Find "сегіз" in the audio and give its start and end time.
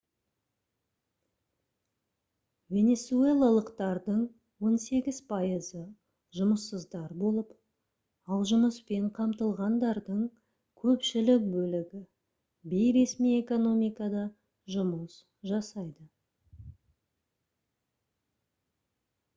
4.85-5.19